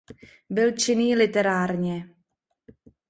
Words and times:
Byl 0.49 0.71
činný 0.71 1.15
literárně. 1.15 2.15